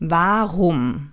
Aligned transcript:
Warum? 0.00 1.12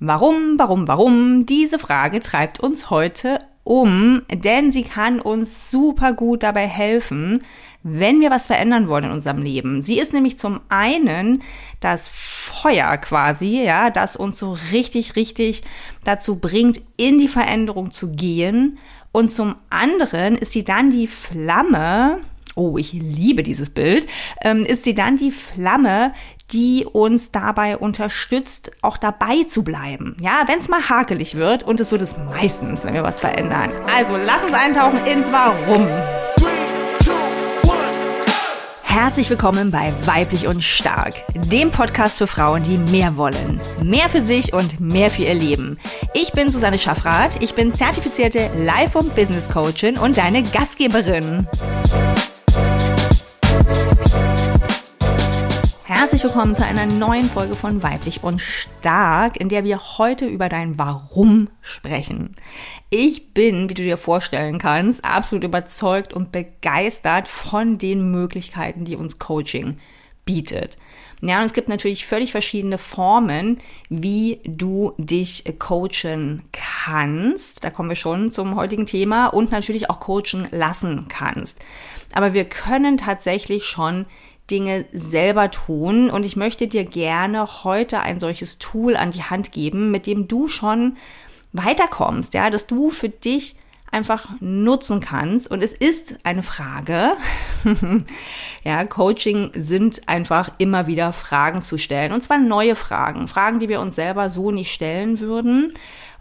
Warum, 0.00 0.58
warum, 0.58 0.88
warum? 0.88 1.46
Diese 1.46 1.78
Frage 1.78 2.18
treibt 2.20 2.58
uns 2.58 2.90
heute 2.90 3.38
um, 3.62 4.22
denn 4.32 4.72
sie 4.72 4.82
kann 4.82 5.20
uns 5.20 5.70
super 5.70 6.12
gut 6.12 6.42
dabei 6.42 6.66
helfen, 6.66 7.40
wenn 7.84 8.20
wir 8.20 8.30
was 8.30 8.46
verändern 8.46 8.88
wollen 8.88 9.04
in 9.04 9.10
unserem 9.12 9.42
Leben. 9.42 9.82
Sie 9.82 10.00
ist 10.00 10.12
nämlich 10.12 10.38
zum 10.38 10.60
einen 10.68 11.42
das 11.78 12.08
Feuer 12.12 12.96
quasi, 12.96 13.62
ja, 13.62 13.90
das 13.90 14.16
uns 14.16 14.40
so 14.40 14.56
richtig, 14.72 15.14
richtig 15.14 15.62
dazu 16.02 16.36
bringt, 16.36 16.82
in 16.96 17.18
die 17.18 17.28
Veränderung 17.28 17.92
zu 17.92 18.10
gehen. 18.10 18.78
Und 19.12 19.30
zum 19.30 19.54
anderen 19.70 20.34
ist 20.34 20.50
sie 20.50 20.64
dann 20.64 20.90
die 20.90 21.06
Flamme, 21.06 22.20
oh, 22.54 22.76
ich 22.76 22.92
liebe 22.92 23.42
dieses 23.42 23.70
Bild, 23.70 24.06
ähm, 24.42 24.64
ist 24.64 24.84
sie 24.84 24.94
dann 24.94 25.16
die 25.16 25.30
Flamme, 25.30 26.12
die 26.52 26.86
uns 26.90 27.30
dabei 27.30 27.76
unterstützt, 27.76 28.70
auch 28.82 28.96
dabei 28.96 29.44
zu 29.48 29.62
bleiben. 29.62 30.16
Ja, 30.20 30.42
wenn 30.46 30.58
es 30.58 30.68
mal 30.68 30.88
hakelig 30.88 31.36
wird 31.36 31.62
und 31.62 31.80
es 31.80 31.92
wird 31.92 32.02
es 32.02 32.16
meistens, 32.18 32.84
wenn 32.84 32.94
wir 32.94 33.02
was 33.02 33.20
verändern. 33.20 33.70
Also 33.96 34.16
lass 34.16 34.42
uns 34.42 34.52
eintauchen 34.52 35.04
ins 35.06 35.26
Warum. 35.32 35.86
Herzlich 38.82 39.30
willkommen 39.30 39.70
bei 39.70 39.92
Weiblich 40.04 40.48
und 40.48 40.64
Stark, 40.64 41.14
dem 41.34 41.70
Podcast 41.70 42.18
für 42.18 42.26
Frauen, 42.26 42.64
die 42.64 42.76
mehr 42.76 43.16
wollen. 43.16 43.60
Mehr 43.82 44.08
für 44.08 44.20
sich 44.20 44.52
und 44.52 44.80
mehr 44.80 45.10
für 45.10 45.22
ihr 45.22 45.34
Leben. 45.34 45.78
Ich 46.12 46.32
bin 46.32 46.50
Susanne 46.50 46.76
Schaffrath, 46.76 47.40
ich 47.40 47.54
bin 47.54 47.72
zertifizierte 47.72 48.50
Life- 48.58 48.98
und 48.98 49.14
Business 49.14 49.48
Coachin 49.48 49.96
und 49.96 50.18
deine 50.18 50.42
Gastgeberin. 50.42 51.46
Herzlich 56.20 56.36
willkommen 56.36 56.54
zu 56.54 56.66
einer 56.66 56.84
neuen 56.84 57.24
Folge 57.24 57.54
von 57.54 57.82
Weiblich 57.82 58.22
und 58.22 58.42
Stark, 58.42 59.40
in 59.40 59.48
der 59.48 59.64
wir 59.64 59.80
heute 59.96 60.26
über 60.26 60.50
dein 60.50 60.78
Warum 60.78 61.48
sprechen. 61.62 62.36
Ich 62.90 63.32
bin, 63.32 63.70
wie 63.70 63.74
du 63.74 63.82
dir 63.82 63.96
vorstellen 63.96 64.58
kannst, 64.58 65.02
absolut 65.02 65.44
überzeugt 65.44 66.12
und 66.12 66.30
begeistert 66.30 67.26
von 67.26 67.72
den 67.72 68.10
Möglichkeiten, 68.10 68.84
die 68.84 68.96
uns 68.96 69.18
Coaching 69.18 69.78
bietet. 70.26 70.76
Ja, 71.22 71.40
und 71.40 71.46
es 71.46 71.54
gibt 71.54 71.70
natürlich 71.70 72.04
völlig 72.04 72.32
verschiedene 72.32 72.76
Formen, 72.76 73.58
wie 73.88 74.40
du 74.44 74.92
dich 74.98 75.44
coachen 75.58 76.42
kannst. 76.52 77.64
Da 77.64 77.70
kommen 77.70 77.88
wir 77.88 77.96
schon 77.96 78.30
zum 78.30 78.56
heutigen 78.56 78.84
Thema 78.84 79.28
und 79.28 79.50
natürlich 79.50 79.88
auch 79.88 80.00
coachen 80.00 80.48
lassen 80.50 81.06
kannst. 81.08 81.58
Aber 82.12 82.34
wir 82.34 82.44
können 82.44 82.98
tatsächlich 82.98 83.64
schon 83.64 84.04
Dinge 84.50 84.86
selber 84.92 85.50
tun. 85.50 86.10
Und 86.10 86.26
ich 86.26 86.36
möchte 86.36 86.66
dir 86.66 86.84
gerne 86.84 87.64
heute 87.64 88.00
ein 88.00 88.20
solches 88.20 88.58
Tool 88.58 88.96
an 88.96 89.10
die 89.10 89.22
Hand 89.22 89.52
geben, 89.52 89.90
mit 89.90 90.06
dem 90.06 90.28
du 90.28 90.48
schon 90.48 90.96
weiterkommst, 91.52 92.34
ja, 92.34 92.50
dass 92.50 92.66
du 92.66 92.90
für 92.90 93.08
dich 93.08 93.56
einfach 93.90 94.28
nutzen 94.40 95.00
kannst. 95.00 95.50
Und 95.50 95.62
es 95.62 95.72
ist 95.72 96.16
eine 96.22 96.42
Frage. 96.42 97.12
ja, 98.64 98.84
Coaching 98.84 99.50
sind 99.54 100.08
einfach 100.08 100.50
immer 100.58 100.86
wieder 100.86 101.12
Fragen 101.12 101.62
zu 101.62 101.76
stellen. 101.78 102.12
Und 102.12 102.22
zwar 102.22 102.38
neue 102.38 102.76
Fragen. 102.76 103.26
Fragen, 103.28 103.58
die 103.58 103.68
wir 103.68 103.80
uns 103.80 103.96
selber 103.96 104.30
so 104.30 104.50
nicht 104.52 104.72
stellen 104.72 105.18
würden. 105.18 105.72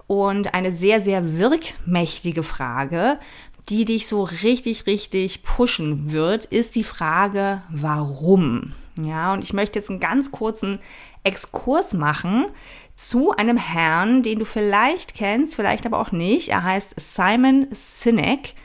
Und 0.07 0.55
eine 0.55 0.72
sehr, 0.72 1.02
sehr 1.02 1.38
wirkmächtige 1.38 2.41
Frage, 2.41 3.19
die 3.70 3.86
dich 3.86 4.08
so 4.08 4.23
richtig, 4.23 4.88
richtig 4.88 5.44
pushen 5.44 6.12
wird, 6.12 6.45
ist 6.45 6.75
die 6.75 6.84
Frage, 6.84 7.62
warum? 7.70 8.73
Ja, 9.00 9.34
und 9.34 9.44
ich 9.44 9.53
möchte 9.53 9.80
jetzt 9.80 9.89
einen 9.89 10.00
ganz 10.00 10.31
kurzen 10.31 10.80
Exkurs 11.23 11.94
machen 11.94 12.47
zu 12.95 13.31
einem 13.31 13.58
Herrn, 13.58 14.23
den 14.23 14.40
du 14.40 14.45
vielleicht 14.45 15.14
kennst, 15.14 15.56
vielleicht 15.56 15.86
aber 15.86 16.00
auch 16.00 16.12
nicht. 16.12 16.50
Er 16.50 16.64
heißt 16.64 16.95
Simon 16.97 17.67
Sinek, 17.72 18.56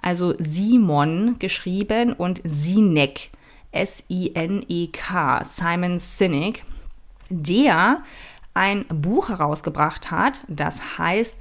also 0.00 0.34
Simon 0.38 1.38
geschrieben 1.38 2.12
und 2.12 2.40
Sinek, 2.44 3.30
S-I-N-E-K, 3.72 5.44
Simon 5.44 5.98
Sinek, 5.98 6.64
der 7.28 8.02
ein 8.54 8.84
Buch 8.88 9.28
herausgebracht 9.28 10.10
hat, 10.10 10.42
das 10.48 10.98
heißt 10.98 11.38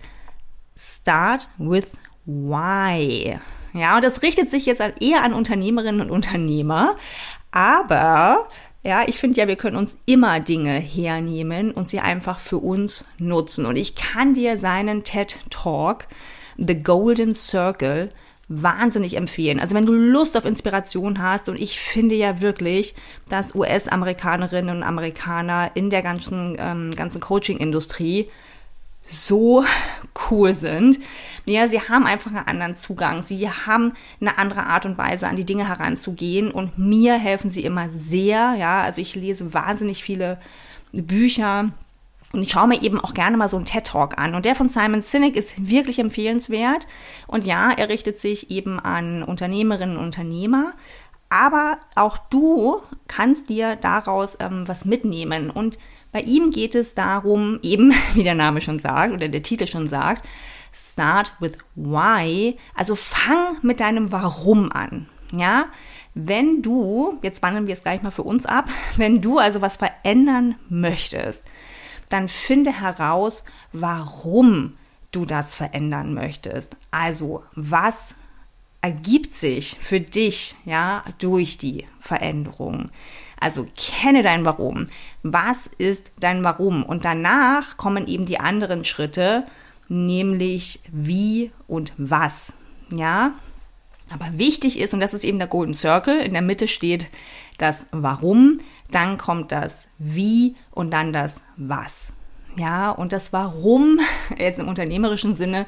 Start 0.75 1.49
with 1.57 1.87
Why. 2.25 3.39
Ja, 3.73 3.95
und 3.95 4.03
das 4.03 4.21
richtet 4.21 4.49
sich 4.49 4.65
jetzt 4.65 4.81
eher 4.99 5.23
an 5.23 5.33
Unternehmerinnen 5.33 6.01
und 6.01 6.11
Unternehmer. 6.11 6.95
Aber 7.51 8.47
ja, 8.83 9.03
ich 9.07 9.17
finde 9.17 9.39
ja, 9.39 9.47
wir 9.47 9.55
können 9.55 9.77
uns 9.77 9.97
immer 10.05 10.39
Dinge 10.39 10.73
hernehmen 10.73 11.71
und 11.71 11.87
sie 11.87 11.99
einfach 11.99 12.39
für 12.39 12.57
uns 12.57 13.07
nutzen. 13.17 13.65
Und 13.65 13.75
ich 13.75 13.95
kann 13.95 14.33
dir 14.33 14.57
seinen 14.57 15.03
TED 15.03 15.39
Talk, 15.49 16.07
The 16.57 16.81
Golden 16.81 17.33
Circle, 17.33 18.09
wahnsinnig 18.47 19.15
empfehlen. 19.15 19.59
Also 19.59 19.75
wenn 19.75 19.85
du 19.85 19.93
Lust 19.93 20.35
auf 20.35 20.43
Inspiration 20.43 21.21
hast 21.21 21.47
und 21.47 21.59
ich 21.59 21.79
finde 21.79 22.15
ja 22.15 22.41
wirklich, 22.41 22.95
dass 23.29 23.55
US-Amerikanerinnen 23.55 24.75
und 24.75 24.83
Amerikaner 24.83 25.71
in 25.73 25.89
der 25.89 26.01
ganzen, 26.01 26.57
ähm, 26.59 26.91
ganzen 26.93 27.21
Coaching-Industrie 27.21 28.29
so 29.05 29.63
cool 30.29 30.53
sind. 30.53 30.99
Ja, 31.45 31.67
sie 31.67 31.81
haben 31.81 32.05
einfach 32.05 32.31
einen 32.31 32.47
anderen 32.47 32.75
Zugang. 32.75 33.23
Sie 33.23 33.49
haben 33.49 33.93
eine 34.19 34.37
andere 34.37 34.63
Art 34.63 34.85
und 34.85 34.97
Weise, 34.97 35.27
an 35.27 35.35
die 35.35 35.45
Dinge 35.45 35.67
heranzugehen. 35.67 36.51
Und 36.51 36.77
mir 36.77 37.17
helfen 37.17 37.49
sie 37.49 37.63
immer 37.63 37.89
sehr. 37.89 38.55
Ja, 38.57 38.81
also 38.81 39.01
ich 39.01 39.15
lese 39.15 39.53
wahnsinnig 39.53 40.03
viele 40.03 40.39
Bücher. 40.93 41.71
Und 42.31 42.43
ich 42.43 42.51
schaue 42.51 42.67
mir 42.67 42.81
eben 42.81 42.99
auch 42.99 43.13
gerne 43.13 43.35
mal 43.35 43.49
so 43.49 43.57
einen 43.57 43.65
TED-Talk 43.65 44.17
an. 44.17 44.35
Und 44.35 44.45
der 44.45 44.55
von 44.55 44.69
Simon 44.69 45.01
Sinek 45.01 45.35
ist 45.35 45.69
wirklich 45.69 45.99
empfehlenswert. 45.99 46.87
Und 47.27 47.45
ja, 47.45 47.71
er 47.71 47.89
richtet 47.89 48.19
sich 48.19 48.51
eben 48.51 48.79
an 48.79 49.23
Unternehmerinnen 49.23 49.97
und 49.97 50.05
Unternehmer. 50.05 50.73
Aber 51.29 51.79
auch 51.95 52.17
du 52.17 52.81
kannst 53.07 53.49
dir 53.49 53.75
daraus 53.75 54.37
ähm, 54.39 54.67
was 54.67 54.85
mitnehmen. 54.85 55.49
Und 55.49 55.77
bei 56.11 56.21
ihm 56.21 56.51
geht 56.51 56.75
es 56.75 56.93
darum, 56.93 57.59
eben 57.61 57.93
wie 58.13 58.23
der 58.23 58.35
Name 58.35 58.61
schon 58.61 58.79
sagt 58.79 59.13
oder 59.13 59.27
der 59.27 59.43
Titel 59.43 59.67
schon 59.67 59.87
sagt, 59.87 60.27
Start 60.73 61.33
with 61.39 61.57
Why. 61.75 62.57
Also 62.75 62.95
fang 62.95 63.57
mit 63.61 63.79
deinem 63.79 64.11
Warum 64.11 64.71
an. 64.71 65.07
Ja, 65.33 65.65
wenn 66.13 66.61
du, 66.61 67.17
jetzt 67.21 67.41
wandeln 67.41 67.67
wir 67.67 67.73
es 67.73 67.83
gleich 67.83 68.01
mal 68.01 68.11
für 68.11 68.23
uns 68.23 68.45
ab, 68.45 68.69
wenn 68.97 69.21
du 69.21 69.37
also 69.37 69.61
was 69.61 69.77
verändern 69.77 70.55
möchtest, 70.69 71.43
dann 72.09 72.27
finde 72.27 72.81
heraus, 72.81 73.45
warum 73.71 74.77
du 75.11 75.25
das 75.25 75.55
verändern 75.55 76.13
möchtest. 76.13 76.75
Also, 76.89 77.43
was 77.53 78.15
ergibt 78.81 79.33
sich 79.33 79.77
für 79.79 80.01
dich, 80.01 80.55
ja, 80.65 81.03
durch 81.19 81.57
die 81.57 81.85
Veränderung? 81.99 82.87
Also 83.41 83.65
kenne 83.75 84.21
dein 84.21 84.45
Warum. 84.45 84.87
Was 85.23 85.67
ist 85.79 86.11
dein 86.19 86.43
Warum? 86.43 86.83
Und 86.83 87.03
danach 87.05 87.75
kommen 87.75 88.05
eben 88.07 88.27
die 88.27 88.39
anderen 88.39 88.85
Schritte, 88.85 89.45
nämlich 89.89 90.79
wie 90.91 91.51
und 91.67 91.91
was. 91.97 92.53
Ja? 92.91 93.33
Aber 94.11 94.37
wichtig 94.37 94.79
ist, 94.79 94.93
und 94.93 94.99
das 94.99 95.15
ist 95.15 95.25
eben 95.25 95.39
der 95.39 95.47
Golden 95.47 95.73
Circle, 95.73 96.21
in 96.21 96.33
der 96.33 96.43
Mitte 96.43 96.67
steht 96.67 97.07
das 97.57 97.85
Warum, 97.91 98.59
dann 98.91 99.17
kommt 99.17 99.51
das 99.51 99.87
Wie 99.97 100.55
und 100.69 100.91
dann 100.91 101.11
das 101.11 101.41
Was. 101.57 102.13
Ja, 102.57 102.91
und 102.91 103.13
das 103.13 103.31
Warum, 103.33 103.99
jetzt 104.37 104.59
im 104.59 104.67
unternehmerischen 104.67 105.35
Sinne, 105.35 105.65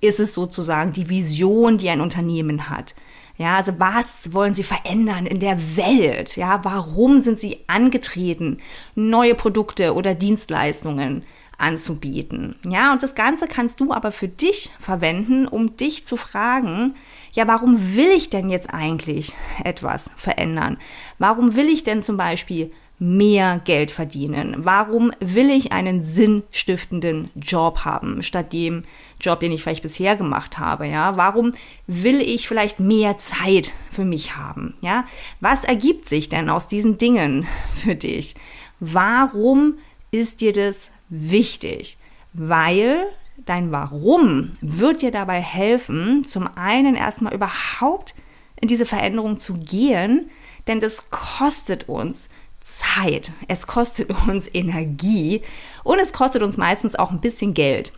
ist 0.00 0.20
es 0.20 0.34
sozusagen 0.34 0.92
die 0.92 1.08
Vision, 1.08 1.78
die 1.78 1.90
ein 1.90 2.00
Unternehmen 2.00 2.68
hat. 2.68 2.94
Ja, 3.36 3.56
also 3.56 3.72
was 3.78 4.34
wollen 4.34 4.52
Sie 4.52 4.62
verändern 4.62 5.24
in 5.24 5.40
der 5.40 5.58
Welt? 5.76 6.36
Ja, 6.36 6.60
warum 6.62 7.22
sind 7.22 7.40
Sie 7.40 7.60
angetreten, 7.68 8.58
neue 8.94 9.34
Produkte 9.34 9.94
oder 9.94 10.14
Dienstleistungen 10.14 11.24
anzubieten? 11.56 12.56
Ja, 12.68 12.92
und 12.92 13.02
das 13.02 13.14
Ganze 13.14 13.46
kannst 13.46 13.80
du 13.80 13.94
aber 13.94 14.12
für 14.12 14.28
dich 14.28 14.70
verwenden, 14.78 15.46
um 15.46 15.74
dich 15.76 16.04
zu 16.04 16.16
fragen, 16.16 16.96
ja, 17.32 17.48
warum 17.48 17.94
will 17.94 18.10
ich 18.10 18.28
denn 18.28 18.50
jetzt 18.50 18.74
eigentlich 18.74 19.32
etwas 19.64 20.10
verändern? 20.16 20.76
Warum 21.18 21.56
will 21.56 21.68
ich 21.70 21.82
denn 21.82 22.02
zum 22.02 22.18
Beispiel 22.18 22.72
mehr 23.00 23.62
Geld 23.64 23.90
verdienen? 23.90 24.56
Warum 24.58 25.10
will 25.20 25.50
ich 25.50 25.72
einen 25.72 26.02
sinnstiftenden 26.02 27.30
Job 27.34 27.86
haben, 27.86 28.22
statt 28.22 28.52
dem 28.52 28.82
Job, 29.18 29.40
den 29.40 29.52
ich 29.52 29.62
vielleicht 29.62 29.82
bisher 29.82 30.16
gemacht 30.16 30.58
habe? 30.58 30.86
Ja, 30.86 31.16
warum 31.16 31.54
will 31.86 32.20
ich 32.20 32.46
vielleicht 32.46 32.78
mehr 32.78 33.16
Zeit 33.16 33.72
für 33.90 34.04
mich 34.04 34.36
haben? 34.36 34.74
Ja, 34.82 35.06
was 35.40 35.64
ergibt 35.64 36.10
sich 36.10 36.28
denn 36.28 36.50
aus 36.50 36.68
diesen 36.68 36.98
Dingen 36.98 37.46
für 37.74 37.96
dich? 37.96 38.34
Warum 38.80 39.78
ist 40.10 40.42
dir 40.42 40.52
das 40.52 40.90
wichtig? 41.08 41.96
Weil 42.34 43.06
dein 43.46 43.72
Warum 43.72 44.52
wird 44.60 45.00
dir 45.00 45.10
dabei 45.10 45.40
helfen, 45.40 46.22
zum 46.24 46.50
einen 46.54 46.96
erstmal 46.96 47.32
überhaupt 47.32 48.14
in 48.60 48.68
diese 48.68 48.84
Veränderung 48.84 49.38
zu 49.38 49.54
gehen, 49.54 50.30
denn 50.66 50.80
das 50.80 51.08
kostet 51.10 51.88
uns 51.88 52.28
Zeit, 52.78 53.32
es 53.48 53.66
kostet 53.66 54.10
uns 54.28 54.48
Energie 54.52 55.42
und 55.84 55.98
es 55.98 56.12
kostet 56.12 56.42
uns 56.42 56.56
meistens 56.56 56.94
auch 56.94 57.10
ein 57.10 57.20
bisschen 57.20 57.54
Geld. 57.54 57.92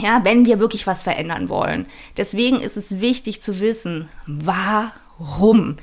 Ja, 0.00 0.24
wenn 0.24 0.46
wir 0.46 0.58
wirklich 0.58 0.86
was 0.86 1.02
verändern 1.02 1.48
wollen. 1.48 1.86
Deswegen 2.16 2.60
ist 2.60 2.76
es 2.76 3.00
wichtig 3.00 3.42
zu 3.42 3.60
wissen, 3.60 4.08
warum 4.26 5.76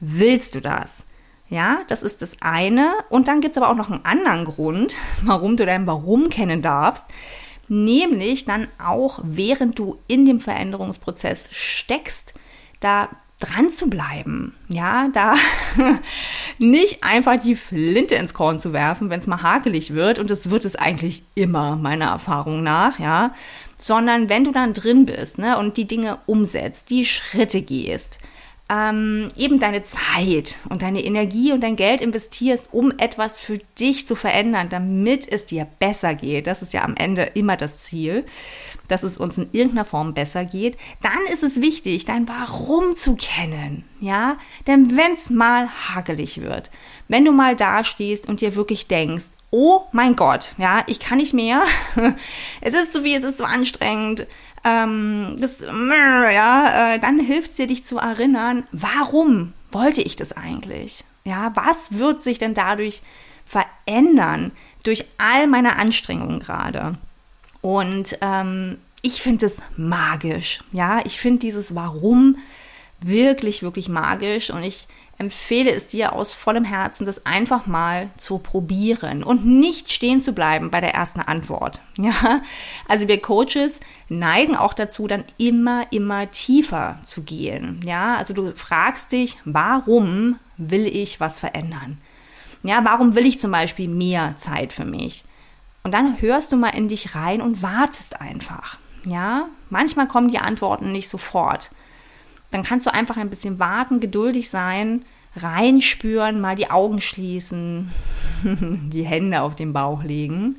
willst 0.00 0.54
du 0.54 0.60
das? 0.60 0.92
Ja, 1.48 1.80
das 1.88 2.02
ist 2.02 2.22
das 2.22 2.36
eine. 2.40 2.94
Und 3.08 3.28
dann 3.28 3.40
gibt's 3.40 3.56
aber 3.56 3.70
auch 3.70 3.76
noch 3.76 3.90
einen 3.90 4.04
anderen 4.04 4.44
Grund, 4.44 4.94
warum 5.22 5.56
du 5.56 5.66
dein 5.66 5.86
Warum 5.86 6.28
kennen 6.30 6.62
darfst. 6.62 7.06
Nämlich 7.68 8.44
dann 8.44 8.68
auch, 8.82 9.20
während 9.24 9.78
du 9.78 9.98
in 10.06 10.24
dem 10.24 10.38
Veränderungsprozess 10.38 11.48
steckst, 11.50 12.34
da 12.80 13.08
dran 13.38 13.70
zu 13.70 13.90
bleiben. 13.90 14.54
Ja, 14.68 15.08
da 15.12 15.34
nicht 16.58 17.04
einfach 17.04 17.36
die 17.36 17.54
Flinte 17.54 18.14
ins 18.14 18.32
Korn 18.32 18.58
zu 18.58 18.72
werfen, 18.72 19.10
wenn 19.10 19.20
es 19.20 19.26
mal 19.26 19.42
hakelig 19.42 19.92
wird. 19.92 20.18
Und 20.18 20.30
das 20.30 20.50
wird 20.50 20.64
es 20.64 20.76
eigentlich 20.76 21.22
immer, 21.34 21.76
meiner 21.76 22.06
Erfahrung 22.06 22.62
nach, 22.62 22.98
ja. 22.98 23.34
Sondern 23.76 24.30
wenn 24.30 24.44
du 24.44 24.52
dann 24.52 24.72
drin 24.72 25.04
bist, 25.04 25.38
ne, 25.38 25.58
und 25.58 25.76
die 25.76 25.86
Dinge 25.86 26.18
umsetzt, 26.24 26.88
die 26.88 27.04
Schritte 27.04 27.60
gehst, 27.60 28.18
ähm, 28.68 29.28
eben 29.36 29.60
deine 29.60 29.84
Zeit 29.84 30.56
und 30.68 30.82
deine 30.82 31.04
Energie 31.04 31.52
und 31.52 31.62
dein 31.62 31.76
Geld 31.76 32.00
investierst, 32.00 32.68
um 32.72 32.92
etwas 32.98 33.38
für 33.38 33.58
dich 33.78 34.06
zu 34.06 34.16
verändern, 34.16 34.68
damit 34.68 35.30
es 35.30 35.46
dir 35.46 35.66
besser 35.78 36.14
geht. 36.14 36.48
Das 36.48 36.62
ist 36.62 36.72
ja 36.72 36.82
am 36.82 36.96
Ende 36.96 37.22
immer 37.34 37.56
das 37.56 37.78
Ziel, 37.78 38.24
dass 38.88 39.04
es 39.04 39.18
uns 39.18 39.38
in 39.38 39.48
irgendeiner 39.52 39.84
Form 39.84 40.14
besser 40.14 40.44
geht. 40.44 40.76
Dann 41.00 41.32
ist 41.32 41.44
es 41.44 41.60
wichtig, 41.60 42.06
dein 42.06 42.28
Warum 42.28 42.96
zu 42.96 43.14
kennen. 43.14 43.84
Ja, 44.00 44.36
denn 44.66 44.96
wenn 44.96 45.12
es 45.12 45.30
mal 45.30 45.68
hakelig 45.68 46.40
wird, 46.42 46.70
wenn 47.08 47.24
du 47.24 47.32
mal 47.32 47.54
dastehst 47.54 48.28
und 48.28 48.40
dir 48.40 48.56
wirklich 48.56 48.88
denkst, 48.88 49.26
oh 49.50 49.82
mein 49.92 50.16
Gott, 50.16 50.54
ja, 50.58 50.82
ich 50.86 51.00
kann 51.00 51.18
nicht 51.18 51.34
mehr. 51.34 51.62
es 52.60 52.74
ist 52.74 52.92
so 52.92 53.04
wie, 53.04 53.14
es 53.14 53.24
ist 53.24 53.38
so 53.38 53.44
anstrengend 53.44 54.26
ähm, 54.66 55.36
das, 55.38 55.58
ja, 55.60 56.94
äh, 56.94 56.98
dann 56.98 57.20
hilft 57.20 57.50
es 57.50 57.56
dir, 57.56 57.68
dich 57.68 57.84
zu 57.84 57.98
erinnern, 57.98 58.66
warum 58.72 59.52
wollte 59.70 60.02
ich 60.02 60.16
das 60.16 60.32
eigentlich? 60.32 61.04
Ja, 61.24 61.52
was 61.54 61.98
wird 61.98 62.20
sich 62.20 62.38
denn 62.38 62.54
dadurch 62.54 63.00
verändern 63.44 64.50
durch 64.82 65.04
all 65.18 65.46
meine 65.46 65.76
Anstrengungen 65.76 66.40
gerade? 66.40 66.94
Und 67.60 68.18
ähm, 68.22 68.78
ich 69.02 69.22
finde 69.22 69.46
es 69.46 69.58
magisch. 69.76 70.60
Ja, 70.72 71.00
ich 71.04 71.20
finde 71.20 71.38
dieses 71.40 71.76
Warum 71.76 72.36
wirklich, 73.00 73.62
wirklich 73.62 73.88
magisch 73.88 74.50
und 74.50 74.64
ich 74.64 74.88
empfehle 75.18 75.70
es 75.70 75.86
dir 75.86 76.12
aus 76.12 76.34
vollem 76.34 76.64
Herzen, 76.64 77.06
das 77.06 77.24
einfach 77.24 77.66
mal 77.66 78.10
zu 78.16 78.38
probieren 78.38 79.22
und 79.22 79.46
nicht 79.46 79.90
stehen 79.90 80.20
zu 80.20 80.32
bleiben 80.32 80.70
bei 80.70 80.80
der 80.80 80.94
ersten 80.94 81.20
Antwort. 81.20 81.80
Ja, 81.98 82.42
also 82.88 83.08
wir 83.08 83.20
Coaches 83.20 83.80
neigen 84.08 84.54
auch 84.54 84.74
dazu, 84.74 85.08
dann 85.08 85.24
immer, 85.38 85.86
immer 85.90 86.30
tiefer 86.30 87.00
zu 87.04 87.22
gehen. 87.22 87.80
Ja, 87.84 88.16
also 88.16 88.32
du 88.32 88.52
fragst 88.54 89.12
dich, 89.12 89.38
warum 89.44 90.38
will 90.56 90.86
ich 90.86 91.18
was 91.18 91.40
verändern? 91.40 91.98
Ja, 92.62 92.84
warum 92.84 93.14
will 93.14 93.26
ich 93.26 93.40
zum 93.40 93.50
Beispiel 93.50 93.88
mehr 93.88 94.36
Zeit 94.36 94.72
für 94.72 94.84
mich? 94.84 95.24
Und 95.82 95.94
dann 95.94 96.20
hörst 96.20 96.52
du 96.52 96.56
mal 96.56 96.76
in 96.76 96.88
dich 96.88 97.14
rein 97.14 97.40
und 97.40 97.62
wartest 97.62 98.20
einfach. 98.20 98.78
Ja, 99.04 99.46
manchmal 99.70 100.06
kommen 100.06 100.28
die 100.28 100.38
Antworten 100.38 100.92
nicht 100.92 101.08
sofort 101.08 101.70
dann 102.56 102.62
kannst 102.62 102.86
du 102.86 102.94
einfach 102.94 103.18
ein 103.18 103.28
bisschen 103.28 103.58
warten, 103.58 104.00
geduldig 104.00 104.48
sein, 104.48 105.04
reinspüren, 105.36 106.40
mal 106.40 106.56
die 106.56 106.70
Augen 106.70 107.02
schließen, 107.02 107.92
die 108.42 109.04
Hände 109.04 109.42
auf 109.42 109.54
den 109.54 109.74
Bauch 109.74 110.02
legen 110.02 110.58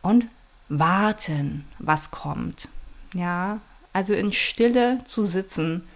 und 0.00 0.26
warten, 0.70 1.66
was 1.78 2.10
kommt. 2.10 2.68
Ja, 3.12 3.60
also 3.92 4.14
in 4.14 4.32
Stille 4.32 5.00
zu 5.04 5.24
sitzen, 5.24 5.86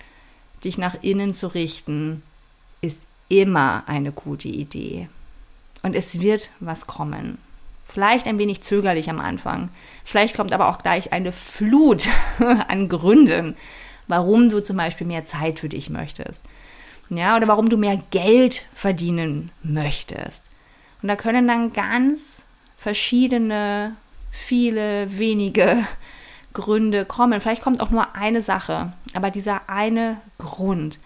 dich 0.62 0.76
nach 0.76 0.96
innen 1.00 1.32
zu 1.32 1.54
richten, 1.54 2.22
ist 2.82 3.00
immer 3.30 3.84
eine 3.86 4.12
gute 4.12 4.48
Idee. 4.48 5.08
Und 5.82 5.94
es 5.94 6.20
wird 6.20 6.50
was 6.60 6.86
kommen. 6.86 7.38
Vielleicht 7.86 8.26
ein 8.26 8.38
wenig 8.38 8.60
zögerlich 8.60 9.08
am 9.08 9.20
Anfang. 9.20 9.70
Vielleicht 10.04 10.36
kommt 10.36 10.52
aber 10.52 10.68
auch 10.68 10.82
gleich 10.82 11.14
eine 11.14 11.32
Flut 11.32 12.10
an 12.68 12.90
Gründen, 12.90 13.56
warum 14.08 14.48
du 14.48 14.62
zum 14.62 14.76
Beispiel 14.76 15.06
mehr 15.06 15.24
Zeit 15.24 15.60
für 15.60 15.68
dich 15.68 15.90
möchtest. 15.90 16.42
Ja, 17.10 17.36
oder 17.36 17.48
warum 17.48 17.68
du 17.68 17.76
mehr 17.76 17.98
Geld 18.10 18.66
verdienen 18.74 19.50
möchtest. 19.62 20.42
Und 21.00 21.08
da 21.08 21.16
können 21.16 21.46
dann 21.46 21.72
ganz 21.72 22.42
verschiedene, 22.76 23.96
viele, 24.30 25.18
wenige 25.18 25.84
Gründe 26.52 27.04
kommen. 27.04 27.40
Vielleicht 27.40 27.62
kommt 27.62 27.80
auch 27.80 27.90
nur 27.90 28.16
eine 28.16 28.42
Sache, 28.42 28.92
aber 29.14 29.30
dieser 29.30 29.68
eine 29.68 30.16
Grund, 30.38 30.98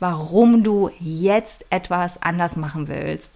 warum 0.00 0.62
du 0.62 0.90
jetzt 0.98 1.66
etwas 1.70 2.20
anders 2.22 2.56
machen 2.56 2.88
willst, 2.88 3.32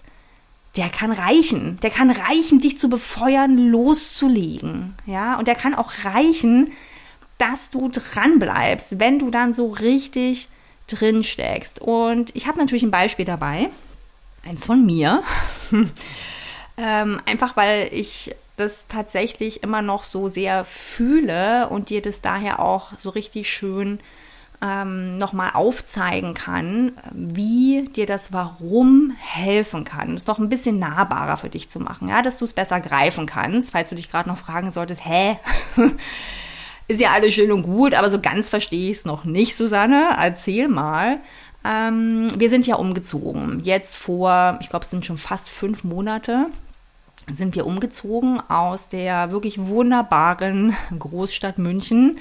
der 0.76 0.88
kann 0.88 1.12
reichen. 1.12 1.78
Der 1.82 1.90
kann 1.90 2.10
reichen, 2.10 2.60
dich 2.60 2.78
zu 2.78 2.88
befeuern, 2.88 3.56
loszulegen. 3.56 4.94
Ja, 5.06 5.38
und 5.38 5.48
der 5.48 5.54
kann 5.54 5.74
auch 5.74 5.92
reichen, 6.04 6.72
dass 7.38 7.70
du 7.70 7.88
dran 7.88 8.38
bleibst, 8.38 8.98
wenn 9.00 9.18
du 9.18 9.30
dann 9.30 9.54
so 9.54 9.68
richtig 9.68 10.48
drin 10.88 11.24
steckst. 11.24 11.80
Und 11.80 12.34
ich 12.34 12.46
habe 12.46 12.58
natürlich 12.58 12.82
ein 12.82 12.90
Beispiel 12.90 13.24
dabei, 13.24 13.70
eins 14.44 14.66
von 14.66 14.84
mir, 14.84 15.22
ähm, 16.76 17.20
einfach 17.26 17.56
weil 17.56 17.88
ich 17.92 18.34
das 18.56 18.86
tatsächlich 18.88 19.62
immer 19.62 19.82
noch 19.82 20.02
so 20.02 20.28
sehr 20.28 20.64
fühle 20.64 21.68
und 21.68 21.90
dir 21.90 22.02
das 22.02 22.20
daher 22.20 22.58
auch 22.58 22.92
so 22.98 23.10
richtig 23.10 23.48
schön 23.48 24.00
ähm, 24.60 25.16
nochmal 25.16 25.50
aufzeigen 25.54 26.34
kann, 26.34 26.92
wie 27.12 27.88
dir 27.94 28.06
das 28.06 28.32
Warum 28.32 29.12
helfen 29.16 29.84
kann. 29.84 30.16
Ist 30.16 30.28
doch 30.28 30.38
ein 30.38 30.48
bisschen 30.48 30.80
nahbarer 30.80 31.36
für 31.36 31.48
dich 31.48 31.68
zu 31.68 31.78
machen, 31.78 32.08
ja, 32.08 32.22
dass 32.22 32.38
du 32.38 32.44
es 32.44 32.52
besser 32.52 32.80
greifen 32.80 33.26
kannst, 33.26 33.70
falls 33.70 33.90
du 33.90 33.96
dich 33.96 34.10
gerade 34.10 34.28
noch 34.28 34.38
fragen 34.38 34.72
solltest, 34.72 35.04
hä? 35.04 35.38
Ist 36.88 37.00
ja 37.02 37.12
alles 37.12 37.34
schön 37.34 37.52
und 37.52 37.62
gut, 37.62 37.92
aber 37.92 38.10
so 38.10 38.18
ganz 38.18 38.48
verstehe 38.48 38.90
ich 38.90 38.98
es 38.98 39.04
noch 39.04 39.24
nicht, 39.24 39.54
Susanne. 39.54 40.08
Erzähl 40.18 40.68
mal. 40.68 41.20
Ähm, 41.64 42.28
wir 42.36 42.48
sind 42.48 42.66
ja 42.66 42.76
umgezogen. 42.76 43.60
Jetzt 43.62 43.96
vor, 43.96 44.58
ich 44.62 44.70
glaube, 44.70 44.84
es 44.84 44.90
sind 44.90 45.04
schon 45.04 45.18
fast 45.18 45.50
fünf 45.50 45.84
Monate, 45.84 46.46
sind 47.34 47.54
wir 47.54 47.66
umgezogen 47.66 48.40
aus 48.48 48.88
der 48.88 49.30
wirklich 49.32 49.66
wunderbaren 49.66 50.74
Großstadt 50.98 51.58
München 51.58 52.16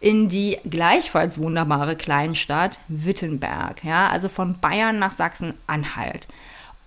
in 0.00 0.28
die 0.28 0.58
gleichfalls 0.68 1.38
wunderbare 1.38 1.94
Kleinstadt 1.94 2.80
Wittenberg. 2.88 3.84
Ja, 3.84 4.08
also 4.08 4.28
von 4.28 4.58
Bayern 4.58 4.98
nach 4.98 5.12
Sachsen-Anhalt 5.12 6.26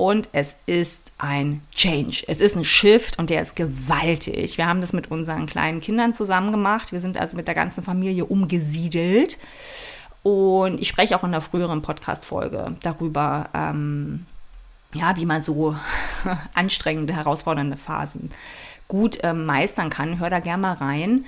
und 0.04 0.28
es 0.34 0.58
ist 0.66 1.14
ein 1.18 1.62
Change. 1.74 2.26
Es 2.28 2.42
ist 2.42 2.58
ein 2.58 2.66
Shift 2.66 3.18
und 3.20 3.30
der 3.30 3.42
ist 3.42 3.56
gewaltig. 3.56 4.58
Wir 4.58 4.68
haben 4.68 4.82
das 4.82 4.92
mit 4.92 5.10
unseren 5.10 5.46
kleinen 5.46 5.80
Kindern 5.80 6.14
zusammen 6.14 6.52
gemacht. 6.52 6.92
Wir 6.92 7.00
sind 7.00 7.18
also 7.18 7.38
mit 7.38 7.48
der 7.48 7.56
ganzen 7.56 7.86
Familie 7.86 8.26
umgesiedelt. 8.26 9.38
Und 10.22 10.82
ich 10.82 10.90
spreche 10.90 11.16
auch 11.16 11.24
in 11.24 11.32
der 11.32 11.40
früheren 11.40 11.82
Podcast-Folge 11.82 12.76
darüber, 12.82 13.48
ähm, 13.54 14.26
ja, 14.94 15.16
wie 15.16 15.26
man 15.26 15.42
so 15.42 15.78
anstrengende, 16.54 17.14
herausfordernde 17.14 17.78
Phasen 17.78 18.30
gut 18.90 19.20
ähm, 19.24 19.46
meistern 19.46 19.90
kann. 19.90 20.20
Hör 20.20 20.30
da 20.30 20.40
gerne 20.40 20.64
mal 20.64 20.74
rein. 20.74 21.24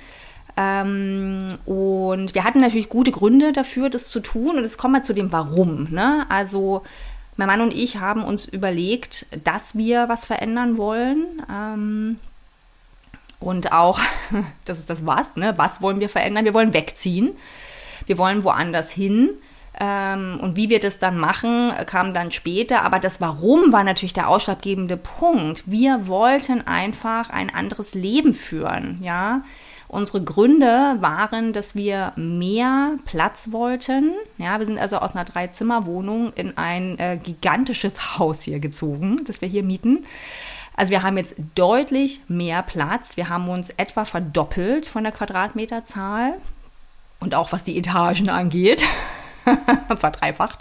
Ähm, 0.58 1.48
und 1.64 2.34
wir 2.34 2.44
hatten 2.44 2.60
natürlich 2.60 2.90
gute 2.90 3.10
Gründe 3.10 3.54
dafür, 3.54 3.88
das 3.88 4.10
zu 4.10 4.20
tun. 4.20 4.58
Und 4.58 4.64
es 4.64 4.76
kommt 4.76 4.92
mal 4.92 5.02
zu 5.02 5.14
dem 5.14 5.32
Warum. 5.32 5.88
Ne? 5.90 6.26
Also 6.28 6.82
mein 7.36 7.48
Mann 7.48 7.60
und 7.60 7.74
ich 7.74 7.98
haben 7.98 8.24
uns 8.24 8.46
überlegt, 8.46 9.26
dass 9.44 9.76
wir 9.76 10.08
was 10.08 10.24
verändern 10.24 10.76
wollen. 10.76 11.42
Ähm, 11.52 12.18
und 13.38 13.72
auch, 13.72 14.00
das 14.64 14.78
ist 14.78 14.90
das 14.90 15.04
Was, 15.06 15.36
ne? 15.36 15.54
Was 15.56 15.82
wollen 15.82 16.00
wir 16.00 16.08
verändern? 16.08 16.44
Wir 16.44 16.54
wollen 16.54 16.74
wegziehen. 16.74 17.36
Wir 18.06 18.18
wollen 18.18 18.44
woanders 18.44 18.90
hin. 18.90 19.30
Ähm, 19.78 20.38
und 20.40 20.56
wie 20.56 20.70
wir 20.70 20.80
das 20.80 20.98
dann 20.98 21.18
machen, 21.18 21.72
kam 21.86 22.14
dann 22.14 22.30
später. 22.30 22.82
Aber 22.82 22.98
das 22.98 23.20
Warum 23.20 23.72
war 23.72 23.84
natürlich 23.84 24.14
der 24.14 24.28
ausschlaggebende 24.28 24.96
Punkt. 24.96 25.64
Wir 25.66 26.06
wollten 26.06 26.66
einfach 26.66 27.30
ein 27.30 27.54
anderes 27.54 27.94
Leben 27.94 28.32
führen, 28.32 28.98
ja. 29.02 29.42
Unsere 29.88 30.22
Gründe 30.22 30.96
waren, 31.00 31.52
dass 31.52 31.74
wir 31.74 32.12
mehr 32.16 32.96
Platz 33.04 33.48
wollten. 33.52 34.14
Ja, 34.38 34.58
wir 34.58 34.66
sind 34.66 34.78
also 34.78 34.98
aus 34.98 35.14
einer 35.14 35.24
Drei-Zimmer-Wohnung 35.24 36.32
in 36.34 36.56
ein 36.56 36.98
äh, 36.98 37.18
gigantisches 37.22 38.18
Haus 38.18 38.42
hier 38.42 38.58
gezogen, 38.58 39.22
das 39.26 39.40
wir 39.40 39.48
hier 39.48 39.62
mieten. 39.62 40.04
Also 40.76 40.90
wir 40.90 41.02
haben 41.02 41.16
jetzt 41.16 41.34
deutlich 41.54 42.20
mehr 42.28 42.62
Platz. 42.62 43.16
Wir 43.16 43.28
haben 43.28 43.48
uns 43.48 43.70
etwa 43.70 44.04
verdoppelt 44.04 44.86
von 44.86 45.04
der 45.04 45.12
Quadratmeterzahl 45.12 46.34
und 47.20 47.34
auch 47.34 47.52
was 47.52 47.64
die 47.64 47.78
Etagen 47.78 48.28
angeht, 48.28 48.84
verdreifacht. 49.96 50.58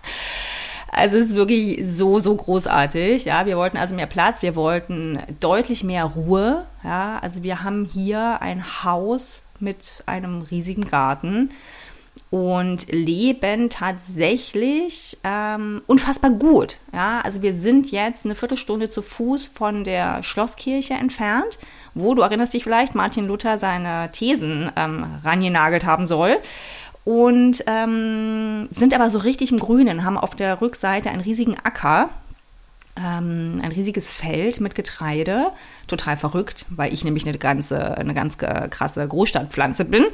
Also 0.92 1.18
es 1.18 1.28
ist 1.28 1.36
wirklich 1.36 1.86
so, 1.86 2.20
so 2.20 2.34
großartig. 2.34 3.26
Ja, 3.26 3.46
wir 3.46 3.58
wollten 3.58 3.76
also 3.76 3.94
mehr 3.96 4.06
Platz, 4.06 4.42
wir 4.42 4.56
wollten 4.56 5.20
deutlich 5.42 5.84
mehr 5.84 6.06
Ruhe. 6.06 6.66
Ja, 6.86 7.18
also 7.24 7.42
wir 7.42 7.64
haben 7.64 7.86
hier 7.86 8.42
ein 8.44 8.84
Haus 8.84 9.44
mit 9.60 10.04
einem 10.06 10.44
riesigen 10.44 10.86
Garten 10.86 11.50
und 12.30 12.92
leben 12.92 13.70
tatsächlich 13.70 15.18
ähm, 15.24 15.82
unfassbar 15.88 16.30
gut. 16.30 16.78
Ja, 16.94 17.22
also 17.22 17.42
wir 17.42 17.56
sind 17.56 17.92
jetzt 17.92 18.26
eine 18.26 18.36
Viertelstunde 18.36 18.88
zu 18.88 19.02
Fuß 19.02 19.48
von 19.48 19.84
der 19.84 20.22
Schlosskirche 20.22 20.94
entfernt, 20.94 21.58
wo 21.96 22.14
du 22.14 22.22
erinnerst 22.22 22.54
dich 22.54 22.64
vielleicht, 22.64 22.94
Martin 22.94 23.28
Luther 23.28 23.58
seine 23.58 24.12
Thesen 24.12 24.72
ähm, 24.76 25.06
rangenagelt 25.24 25.86
haben 25.86 26.06
soll 26.06 26.38
und 27.04 27.64
ähm, 27.68 28.68
sind 28.70 28.94
aber 28.94 29.10
so 29.10 29.20
richtig 29.20 29.52
im 29.52 29.60
Grünen, 29.60 30.04
haben 30.04 30.18
auf 30.18 30.36
der 30.36 30.62
Rückseite 30.62 31.10
einen 31.10 31.22
riesigen 31.22 31.56
Acker, 31.64 32.10
ähm, 32.98 33.60
ein 33.62 33.72
riesiges 33.72 34.10
Feld 34.10 34.62
mit 34.62 34.76
Getreide, 34.76 35.52
total 35.88 36.18
verrückt, 36.18 36.66
weil 36.70 36.94
ich 36.94 37.04
nämlich 37.04 37.28
eine 37.28 37.38
ganze, 37.38 37.98
eine 37.98 38.14
ganz 38.14 38.38
krasse 38.38 39.08
Großstadtpflanze 39.08 39.86
bin. 39.86 40.06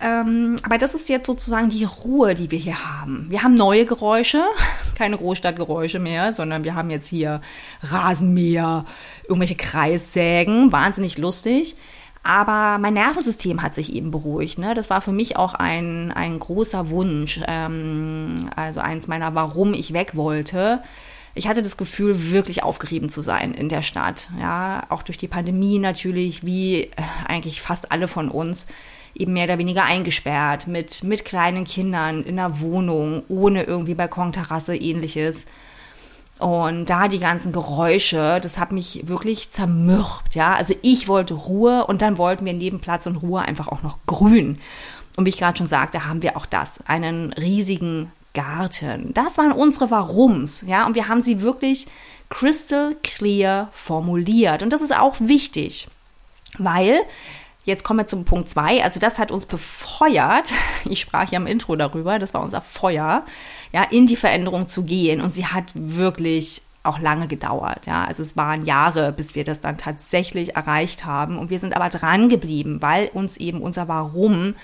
Ähm, 0.00 0.56
aber 0.62 0.78
das 0.78 0.94
ist 0.94 1.08
jetzt 1.08 1.26
sozusagen 1.26 1.70
die 1.70 1.84
Ruhe, 1.84 2.34
die 2.34 2.50
wir 2.50 2.58
hier 2.58 2.84
haben. 2.84 3.26
Wir 3.28 3.42
haben 3.42 3.54
neue 3.54 3.86
Geräusche, 3.86 4.42
keine 4.96 5.16
Großstadtgeräusche 5.16 5.98
mehr, 5.98 6.32
sondern 6.32 6.64
wir 6.64 6.74
haben 6.74 6.90
jetzt 6.90 7.08
hier 7.08 7.40
Rasenmäher, 7.82 8.86
irgendwelche 9.28 9.56
Kreissägen, 9.56 10.72
wahnsinnig 10.72 11.18
lustig. 11.18 11.76
Aber 12.26 12.78
mein 12.78 12.94
Nervensystem 12.94 13.60
hat 13.60 13.74
sich 13.74 13.92
eben 13.92 14.10
beruhigt. 14.10 14.58
Ne? 14.58 14.72
Das 14.72 14.88
war 14.88 15.02
für 15.02 15.12
mich 15.12 15.36
auch 15.36 15.52
ein, 15.52 16.10
ein 16.10 16.38
großer 16.38 16.88
Wunsch. 16.88 17.40
Ähm, 17.46 18.48
also 18.56 18.80
eins 18.80 19.08
meiner, 19.08 19.34
warum 19.34 19.74
ich 19.74 19.92
weg 19.92 20.16
wollte. 20.16 20.82
Ich 21.36 21.48
hatte 21.48 21.62
das 21.62 21.76
Gefühl, 21.76 22.30
wirklich 22.30 22.62
aufgerieben 22.62 23.08
zu 23.08 23.20
sein 23.20 23.54
in 23.54 23.68
der 23.68 23.82
Stadt. 23.82 24.28
Ja, 24.38 24.84
auch 24.88 25.02
durch 25.02 25.18
die 25.18 25.28
Pandemie 25.28 25.80
natürlich, 25.80 26.44
wie 26.44 26.82
äh, 26.82 26.90
eigentlich 27.26 27.60
fast 27.60 27.90
alle 27.90 28.06
von 28.06 28.28
uns 28.28 28.68
eben 29.14 29.32
mehr 29.32 29.44
oder 29.44 29.58
weniger 29.58 29.84
eingesperrt 29.84 30.66
mit, 30.66 31.02
mit 31.04 31.24
kleinen 31.24 31.64
Kindern 31.64 32.22
in 32.22 32.38
einer 32.38 32.60
Wohnung, 32.60 33.22
ohne 33.28 33.64
irgendwie 33.64 33.94
Balkonterrasse, 33.94 34.76
ähnliches. 34.76 35.46
Und 36.40 36.86
da 36.86 37.06
die 37.06 37.20
ganzen 37.20 37.52
Geräusche, 37.52 38.40
das 38.42 38.58
hat 38.58 38.72
mich 38.72 39.06
wirklich 39.06 39.50
zermürbt, 39.50 40.34
ja. 40.34 40.54
Also 40.54 40.74
ich 40.82 41.06
wollte 41.06 41.34
Ruhe 41.34 41.86
und 41.86 42.02
dann 42.02 42.18
wollten 42.18 42.44
wir 42.44 42.54
neben 42.54 42.80
Platz 42.80 43.06
und 43.06 43.16
Ruhe 43.16 43.42
einfach 43.42 43.68
auch 43.68 43.82
noch 43.82 43.98
grün. 44.06 44.58
Und 45.16 45.26
wie 45.26 45.30
ich 45.30 45.38
gerade 45.38 45.56
schon 45.56 45.68
sagte, 45.68 46.06
haben 46.06 46.22
wir 46.22 46.36
auch 46.36 46.46
das, 46.46 46.80
einen 46.86 47.32
riesigen 47.34 48.10
Garten. 48.34 49.14
Das 49.14 49.38
waren 49.38 49.52
unsere 49.52 49.90
Warums, 49.90 50.64
ja. 50.66 50.86
Und 50.86 50.94
wir 50.94 51.08
haben 51.08 51.22
sie 51.22 51.40
wirklich 51.40 51.86
crystal 52.28 52.96
clear 53.02 53.68
formuliert. 53.72 54.62
Und 54.62 54.72
das 54.72 54.82
ist 54.82 54.96
auch 54.96 55.16
wichtig, 55.20 55.88
weil 56.58 57.00
Jetzt 57.66 57.82
kommen 57.82 58.00
wir 58.00 58.06
zum 58.06 58.26
Punkt 58.26 58.50
zwei. 58.50 58.84
Also 58.84 59.00
das 59.00 59.18
hat 59.18 59.32
uns 59.32 59.46
befeuert. 59.46 60.52
Ich 60.84 61.00
sprach 61.00 61.30
ja 61.32 61.38
im 61.38 61.46
Intro 61.46 61.76
darüber. 61.76 62.18
Das 62.18 62.34
war 62.34 62.42
unser 62.42 62.60
Feuer, 62.60 63.24
ja, 63.72 63.84
in 63.84 64.06
die 64.06 64.16
Veränderung 64.16 64.68
zu 64.68 64.82
gehen. 64.82 65.22
Und 65.22 65.32
sie 65.32 65.46
hat 65.46 65.64
wirklich 65.72 66.60
auch 66.82 66.98
lange 66.98 67.26
gedauert. 67.26 67.86
Ja, 67.86 68.04
also 68.04 68.22
es 68.22 68.36
waren 68.36 68.66
Jahre, 68.66 69.12
bis 69.12 69.34
wir 69.34 69.44
das 69.44 69.60
dann 69.60 69.78
tatsächlich 69.78 70.56
erreicht 70.56 71.06
haben. 71.06 71.38
Und 71.38 71.48
wir 71.48 71.58
sind 71.58 71.74
aber 71.74 71.88
dran 71.88 72.28
geblieben, 72.28 72.82
weil 72.82 73.08
uns 73.14 73.38
eben 73.38 73.62
unser 73.62 73.88
Warum 73.88 74.56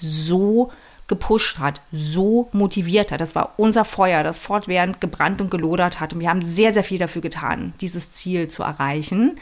so 0.00 0.72
gepusht 1.10 1.58
hat, 1.58 1.82
so 1.90 2.48
motiviert 2.52 3.12
hat. 3.12 3.20
Das 3.20 3.34
war 3.34 3.54
unser 3.58 3.84
Feuer, 3.84 4.22
das 4.22 4.38
fortwährend 4.38 5.00
gebrannt 5.00 5.40
und 5.42 5.50
gelodert 5.50 6.00
hat. 6.00 6.14
Und 6.14 6.20
wir 6.20 6.30
haben 6.30 6.44
sehr, 6.44 6.72
sehr 6.72 6.84
viel 6.84 6.98
dafür 6.98 7.20
getan, 7.20 7.74
dieses 7.80 8.12
Ziel 8.12 8.48
zu 8.48 8.62
erreichen. 8.62 9.38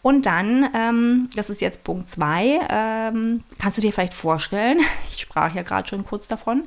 Und 0.00 0.26
dann, 0.26 0.68
ähm, 0.74 1.30
das 1.36 1.50
ist 1.50 1.60
jetzt 1.60 1.84
Punkt 1.84 2.08
zwei, 2.08 2.58
ähm, 2.68 3.44
kannst 3.60 3.78
du 3.78 3.82
dir 3.82 3.92
vielleicht 3.92 4.14
vorstellen, 4.14 4.80
ich 5.10 5.20
sprach 5.20 5.54
ja 5.54 5.62
gerade 5.62 5.86
schon 5.86 6.04
kurz 6.04 6.26
davon, 6.26 6.64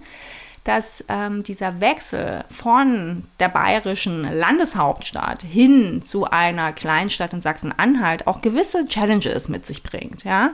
dass 0.66 1.04
ähm, 1.10 1.44
dieser 1.44 1.80
Wechsel 1.80 2.44
von 2.50 3.24
der 3.40 3.50
bayerischen 3.50 4.24
Landeshauptstadt 4.24 5.44
hin 5.44 6.02
zu 6.04 6.26
einer 6.26 6.74
Kleinstadt 6.74 7.34
in 7.34 7.42
Sachsen-Anhalt 7.42 8.28
auch 8.28 8.42
gewisse 8.42 8.88
Challenges 8.88 9.48
mit 9.48 9.66
sich 9.66 9.84
bringt. 9.84 10.24
Ja, 10.24 10.52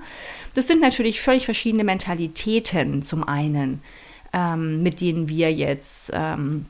das 0.53 0.67
sind 0.67 0.81
natürlich 0.81 1.21
völlig 1.21 1.45
verschiedene 1.45 1.85
Mentalitäten 1.85 3.03
zum 3.03 3.25
einen, 3.25 3.81
ähm, 4.33 4.83
mit 4.83 4.99
denen 4.99 5.29
wir 5.29 5.51
jetzt 5.51 6.11
ähm, 6.13 6.65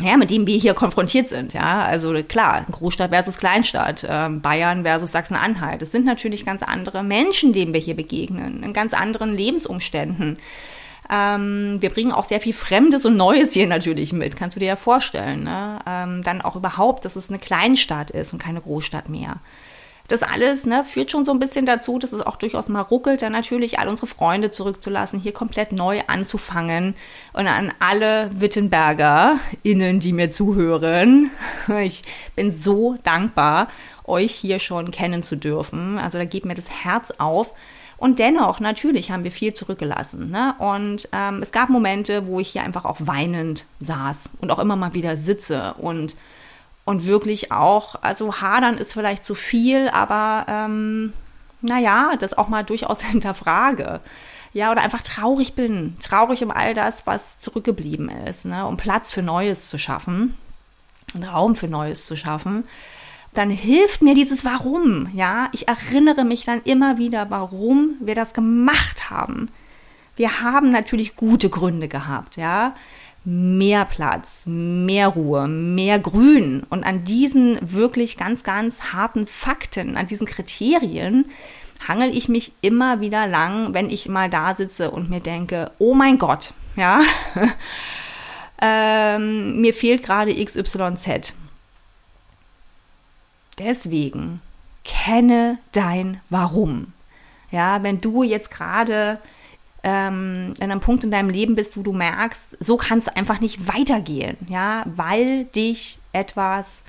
ja, 0.00 0.16
mit 0.18 0.30
dem 0.30 0.46
wir 0.46 0.58
hier 0.58 0.74
konfrontiert 0.74 1.28
sind, 1.28 1.54
ja. 1.54 1.82
Also 1.82 2.12
klar, 2.22 2.66
Großstadt 2.70 3.10
versus 3.10 3.38
Kleinstadt, 3.38 4.04
äh, 4.04 4.28
Bayern 4.28 4.82
versus 4.82 5.12
Sachsen-Anhalt. 5.12 5.80
Es 5.80 5.90
sind 5.90 6.04
natürlich 6.04 6.44
ganz 6.44 6.62
andere 6.62 7.02
Menschen, 7.02 7.52
denen 7.52 7.72
wir 7.72 7.80
hier 7.80 7.96
begegnen, 7.96 8.62
in 8.62 8.72
ganz 8.74 8.92
anderen 8.92 9.34
Lebensumständen. 9.34 10.36
Ähm, 11.10 11.76
wir 11.80 11.90
bringen 11.90 12.12
auch 12.12 12.24
sehr 12.24 12.40
viel 12.40 12.52
Fremdes 12.52 13.04
und 13.04 13.16
Neues 13.16 13.52
hier 13.52 13.66
natürlich 13.66 14.12
mit, 14.12 14.36
kannst 14.36 14.56
du 14.56 14.60
dir 14.60 14.66
ja 14.68 14.76
vorstellen. 14.76 15.44
Ne? 15.44 15.78
Ähm, 15.86 16.22
dann 16.22 16.42
auch 16.42 16.56
überhaupt, 16.56 17.04
dass 17.04 17.16
es 17.16 17.28
eine 17.28 17.38
Kleinstadt 17.38 18.10
ist 18.10 18.32
und 18.32 18.38
keine 18.42 18.60
Großstadt 18.60 19.08
mehr. 19.08 19.40
Das 20.08 20.22
alles 20.22 20.66
ne, 20.66 20.84
führt 20.84 21.10
schon 21.10 21.24
so 21.24 21.32
ein 21.32 21.40
bisschen 21.40 21.66
dazu, 21.66 21.98
dass 21.98 22.12
es 22.12 22.20
auch 22.20 22.36
durchaus 22.36 22.68
mal 22.68 22.82
ruckelt, 22.82 23.22
dann 23.22 23.32
natürlich 23.32 23.78
all 23.80 23.88
unsere 23.88 24.06
Freunde 24.06 24.50
zurückzulassen, 24.50 25.18
hier 25.18 25.32
komplett 25.32 25.72
neu 25.72 26.02
anzufangen. 26.06 26.94
Und 27.32 27.48
an 27.48 27.72
alle 27.80 28.30
Wittenberger 28.32 29.40
innen, 29.64 29.98
die 29.98 30.12
mir 30.12 30.30
zuhören, 30.30 31.30
ich 31.82 32.02
bin 32.36 32.52
so 32.52 32.96
dankbar, 33.02 33.68
euch 34.04 34.32
hier 34.32 34.60
schon 34.60 34.92
kennen 34.92 35.24
zu 35.24 35.36
dürfen. 35.36 35.98
Also 35.98 36.18
da 36.18 36.24
geht 36.24 36.44
mir 36.44 36.54
das 36.54 36.70
Herz 36.70 37.12
auf. 37.18 37.52
Und 37.98 38.18
dennoch, 38.18 38.60
natürlich 38.60 39.10
haben 39.10 39.24
wir 39.24 39.32
viel 39.32 39.54
zurückgelassen. 39.54 40.30
Ne? 40.30 40.54
Und 40.58 41.08
ähm, 41.12 41.40
es 41.42 41.50
gab 41.50 41.70
Momente, 41.70 42.26
wo 42.26 42.40
ich 42.40 42.48
hier 42.48 42.62
einfach 42.62 42.84
auch 42.84 42.98
weinend 43.00 43.64
saß 43.80 44.30
und 44.40 44.50
auch 44.50 44.58
immer 44.58 44.76
mal 44.76 44.94
wieder 44.94 45.16
sitze 45.16 45.74
und 45.78 46.16
und 46.86 47.04
wirklich 47.04 47.50
auch, 47.50 47.96
also 48.00 48.40
hadern 48.40 48.78
ist 48.78 48.92
vielleicht 48.92 49.24
zu 49.24 49.34
viel, 49.34 49.88
aber 49.88 50.46
ähm, 50.48 51.12
naja, 51.60 52.12
das 52.18 52.38
auch 52.38 52.48
mal 52.48 52.62
durchaus 52.62 53.02
hinterfrage. 53.02 54.00
Ja, 54.52 54.70
oder 54.72 54.82
einfach 54.82 55.02
traurig 55.02 55.54
bin, 55.54 55.98
traurig 56.00 56.42
um 56.42 56.50
all 56.50 56.72
das, 56.72 57.06
was 57.06 57.38
zurückgeblieben 57.38 58.08
ist, 58.08 58.46
ne, 58.46 58.66
um 58.66 58.78
Platz 58.78 59.12
für 59.12 59.20
Neues 59.20 59.68
zu 59.68 59.78
schaffen, 59.78 60.34
Raum 61.26 61.56
für 61.56 61.68
Neues 61.68 62.06
zu 62.06 62.16
schaffen, 62.16 62.64
dann 63.36 63.50
hilft 63.50 64.02
mir 64.02 64.14
dieses 64.14 64.44
Warum, 64.44 65.08
ja. 65.14 65.48
Ich 65.52 65.68
erinnere 65.68 66.24
mich 66.24 66.44
dann 66.44 66.62
immer 66.64 66.98
wieder, 66.98 67.30
warum 67.30 67.96
wir 68.00 68.14
das 68.14 68.34
gemacht 68.34 69.10
haben. 69.10 69.48
Wir 70.16 70.40
haben 70.40 70.70
natürlich 70.70 71.16
gute 71.16 71.50
Gründe 71.50 71.88
gehabt, 71.88 72.36
ja 72.36 72.74
mehr 73.26 73.84
Platz, 73.84 74.44
mehr 74.46 75.08
Ruhe, 75.08 75.48
mehr 75.48 75.98
Grün. 75.98 76.62
Und 76.70 76.84
an 76.84 77.02
diesen 77.02 77.58
wirklich 77.60 78.16
ganz, 78.16 78.44
ganz 78.44 78.92
harten 78.92 79.26
Fakten, 79.26 79.96
an 79.96 80.06
diesen 80.06 80.28
Kriterien, 80.28 81.26
hangel 81.86 82.16
ich 82.16 82.28
mich 82.28 82.52
immer 82.60 83.00
wieder 83.00 83.26
lang, 83.26 83.74
wenn 83.74 83.90
ich 83.90 84.08
mal 84.08 84.30
da 84.30 84.54
sitze 84.54 84.92
und 84.92 85.10
mir 85.10 85.20
denke, 85.20 85.72
oh 85.78 85.92
mein 85.92 86.18
Gott, 86.18 86.54
ja, 86.76 87.00
ähm, 88.62 89.60
mir 89.60 89.74
fehlt 89.74 90.04
gerade 90.04 90.32
XYZ. 90.32 91.34
Deswegen 93.58 94.40
kenne 94.84 95.58
dein 95.72 96.20
Warum. 96.30 96.92
Ja, 97.50 97.82
wenn 97.82 98.00
du 98.00 98.22
jetzt 98.22 98.50
gerade 98.50 99.18
ähm, 99.82 100.54
an 100.60 100.70
einem 100.70 100.80
Punkt 100.80 101.04
in 101.04 101.10
deinem 101.10 101.30
Leben 101.30 101.54
bist, 101.54 101.76
wo 101.76 101.82
du 101.82 101.92
merkst, 101.92 102.56
so 102.60 102.76
kann 102.76 102.98
es 102.98 103.08
einfach 103.08 103.40
nicht 103.40 103.68
weitergehen, 103.68 104.36
ja, 104.48 104.82
weil 104.84 105.44
dich 105.44 105.98
etwas 106.12 106.82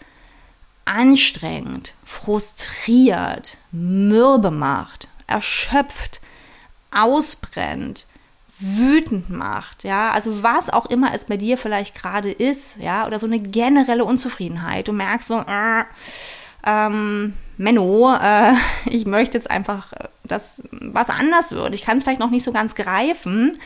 anstrengend, 0.85 1.93
frustriert, 2.05 3.57
mürbe 3.71 4.51
macht, 4.51 5.07
erschöpft, 5.27 6.21
ausbrennt, 6.91 8.07
wütend 8.59 9.29
macht, 9.29 9.83
ja, 9.83 10.11
also 10.11 10.41
was 10.41 10.71
auch 10.71 10.87
immer 10.87 11.13
es 11.13 11.25
bei 11.25 11.37
dir 11.37 11.57
vielleicht 11.57 11.93
gerade 11.93 12.31
ist, 12.31 12.77
ja, 12.77 13.05
oder 13.05 13.19
so 13.19 13.27
eine 13.27 13.39
generelle 13.39 14.05
Unzufriedenheit. 14.05 14.87
Du 14.87 14.93
merkst 14.93 15.27
so, 15.27 15.39
äh, 15.39 15.83
ähm, 16.67 17.33
Menno, 17.57 18.13
äh, 18.15 18.53
ich 18.85 19.05
möchte 19.05 19.37
jetzt 19.37 19.49
einfach, 19.49 19.93
äh, 19.93 20.09
dass 20.23 20.61
was 20.71 21.09
anders 21.09 21.51
wird. 21.51 21.73
Ich 21.73 21.81
kann 21.81 21.97
es 21.97 22.03
vielleicht 22.03 22.19
noch 22.19 22.29
nicht 22.29 22.43
so 22.43 22.51
ganz 22.51 22.75
greifen, 22.75 23.57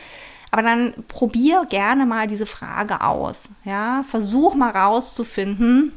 aber 0.50 0.62
dann 0.62 0.94
probier 1.08 1.66
gerne 1.68 2.06
mal 2.06 2.26
diese 2.26 2.46
Frage 2.46 3.02
aus. 3.02 3.50
Ja, 3.64 4.04
versuch 4.08 4.54
mal 4.54 4.70
rauszufinden, 4.70 5.92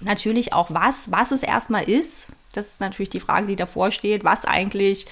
natürlich 0.00 0.52
auch 0.52 0.70
was, 0.70 1.10
was 1.10 1.30
es 1.30 1.42
erstmal 1.42 1.88
ist. 1.88 2.28
Das 2.52 2.68
ist 2.68 2.80
natürlich 2.80 3.10
die 3.10 3.20
Frage, 3.20 3.46
die 3.46 3.56
davor 3.56 3.90
steht, 3.90 4.24
was 4.24 4.44
eigentlich 4.44 5.06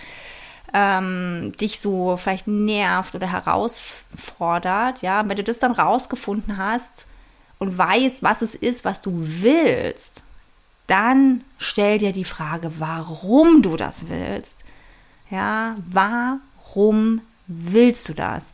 ähm, 0.72 1.52
dich 1.60 1.78
so 1.78 2.16
vielleicht 2.16 2.46
nervt 2.46 3.14
oder 3.14 3.30
herausfordert. 3.30 5.02
Ja, 5.02 5.28
wenn 5.28 5.36
du 5.36 5.44
das 5.44 5.58
dann 5.58 5.72
rausgefunden 5.72 6.56
hast, 6.56 7.06
und 7.58 7.78
weißt, 7.78 8.22
was 8.22 8.42
es 8.42 8.54
ist, 8.54 8.84
was 8.84 9.00
du 9.00 9.12
willst, 9.14 10.22
dann 10.86 11.44
stell 11.58 11.98
dir 11.98 12.12
die 12.12 12.24
Frage, 12.24 12.78
warum 12.78 13.62
du 13.62 13.76
das 13.76 14.08
willst. 14.08 14.58
Ja, 15.30 15.76
warum 15.86 17.22
willst 17.46 18.08
du 18.08 18.14
das? 18.14 18.52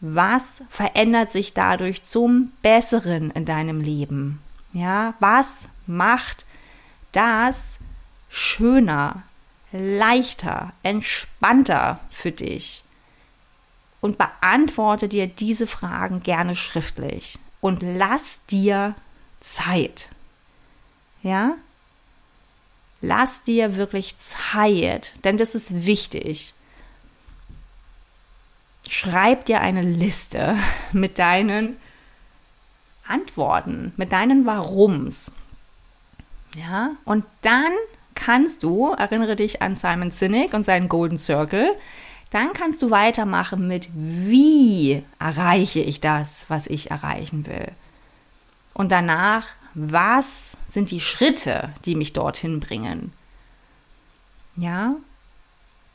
Was 0.00 0.62
verändert 0.68 1.30
sich 1.30 1.54
dadurch 1.54 2.02
zum 2.02 2.52
Besseren 2.62 3.30
in 3.30 3.44
deinem 3.44 3.80
Leben? 3.80 4.40
Ja, 4.72 5.14
was 5.20 5.68
macht 5.86 6.44
das 7.12 7.78
schöner, 8.28 9.22
leichter, 9.70 10.72
entspannter 10.82 12.00
für 12.10 12.32
dich? 12.32 12.84
Und 14.00 14.18
beantworte 14.18 15.06
dir 15.06 15.28
diese 15.28 15.68
Fragen 15.68 16.20
gerne 16.20 16.56
schriftlich 16.56 17.38
und 17.60 17.82
lass 17.82 18.40
dir 18.50 18.96
Zeit. 19.38 20.08
Ja? 21.22 21.56
Lass 23.00 23.42
dir 23.42 23.76
wirklich 23.76 24.16
Zeit, 24.18 25.14
denn 25.24 25.36
das 25.36 25.54
ist 25.54 25.86
wichtig. 25.86 26.54
Schreib 28.88 29.44
dir 29.44 29.60
eine 29.60 29.82
Liste 29.82 30.56
mit 30.92 31.18
deinen 31.18 31.76
Antworten, 33.06 33.92
mit 33.96 34.12
deinen 34.12 34.46
Warums. 34.46 35.32
Ja, 36.54 36.90
und 37.04 37.24
dann 37.40 37.72
kannst 38.14 38.62
du, 38.62 38.92
erinnere 38.92 39.36
dich 39.36 39.62
an 39.62 39.74
Simon 39.74 40.10
Sinek 40.10 40.52
und 40.52 40.64
seinen 40.64 40.88
Golden 40.88 41.18
Circle, 41.18 41.74
dann 42.30 42.52
kannst 42.52 42.82
du 42.82 42.90
weitermachen 42.90 43.66
mit, 43.66 43.88
wie 43.94 45.02
erreiche 45.18 45.80
ich 45.80 46.00
das, 46.00 46.44
was 46.48 46.66
ich 46.66 46.90
erreichen 46.90 47.46
will. 47.46 47.68
Und 48.74 48.92
danach 48.92 49.46
was 49.74 50.56
sind 50.68 50.90
die 50.90 51.00
Schritte, 51.00 51.72
die 51.84 51.94
mich 51.94 52.12
dorthin 52.12 52.60
bringen? 52.60 53.12
Ja? 54.56 54.96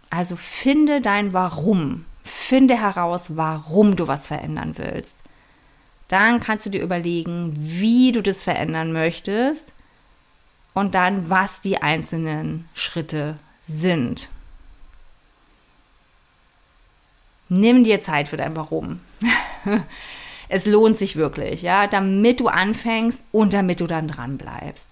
Also 0.10 0.36
finde 0.36 1.02
dein 1.02 1.34
Warum. 1.34 2.06
Finde 2.24 2.80
heraus, 2.80 3.26
warum 3.30 3.96
du 3.96 4.08
was 4.08 4.28
verändern 4.28 4.78
willst. 4.78 5.18
Dann 6.08 6.40
kannst 6.40 6.66
du 6.66 6.70
dir 6.70 6.82
überlegen, 6.82 7.54
wie 7.58 8.12
du 8.12 8.22
das 8.22 8.44
verändern 8.44 8.92
möchtest 8.92 9.68
und 10.74 10.96
dann, 10.96 11.30
was 11.30 11.62
die 11.62 11.82
einzelnen 11.82 12.68
Schritte 12.74 13.38
sind. 13.64 14.30
Nimm 17.50 17.84
dir 17.84 18.02
Zeit 18.02 18.28
für 18.30 18.38
dein 18.38 18.56
Warum. 18.56 19.02
Es 20.50 20.66
lohnt 20.66 20.98
sich 20.98 21.16
wirklich, 21.16 21.62
ja, 21.62 21.88
damit 21.88 22.40
du 22.40 22.48
anfängst 22.48 23.24
und 23.32 23.54
damit 23.54 23.82
du 23.82 23.88
dann 23.88 24.08
dran 24.08 24.38
bleibst. 24.38 24.88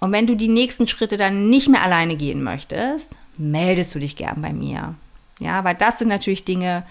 Und 0.00 0.12
wenn 0.12 0.26
du 0.26 0.34
die 0.34 0.48
nächsten 0.48 0.88
Schritte 0.88 1.16
dann 1.16 1.48
nicht 1.48 1.68
mehr 1.68 1.82
alleine 1.82 2.16
gehen 2.16 2.42
möchtest, 2.42 3.16
meldest 3.36 3.94
du 3.94 3.98
dich 3.98 4.16
gern 4.16 4.42
bei 4.42 4.52
mir. 4.52 4.94
Ja, 5.38 5.64
weil 5.64 5.74
das 5.74 5.98
sind 5.98 6.08
natürlich 6.08 6.44
Dinge, 6.44 6.84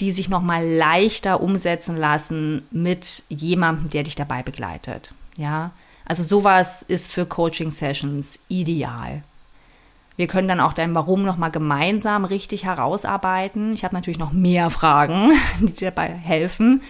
die 0.00 0.12
sich 0.12 0.28
nochmal 0.28 0.66
leichter 0.66 1.40
umsetzen 1.40 1.96
lassen 1.96 2.62
mit 2.70 3.24
jemandem, 3.28 3.88
der 3.88 4.02
dich 4.02 4.14
dabei 4.14 4.42
begleitet. 4.42 5.12
Ja, 5.36 5.72
also 6.04 6.22
sowas 6.22 6.82
ist 6.82 7.12
für 7.12 7.26
Coaching 7.26 7.70
Sessions 7.70 8.40
ideal. 8.48 9.22
Wir 10.16 10.26
können 10.26 10.48
dann 10.48 10.60
auch 10.60 10.72
dein 10.72 10.94
Warum 10.94 11.24
nochmal 11.24 11.50
gemeinsam 11.50 12.24
richtig 12.24 12.64
herausarbeiten. 12.64 13.74
Ich 13.74 13.84
habe 13.84 13.94
natürlich 13.94 14.18
noch 14.18 14.32
mehr 14.32 14.70
Fragen, 14.76 15.32
die 15.60 15.72
dir 15.72 15.90
dabei 15.90 16.08
helfen, 16.08 16.82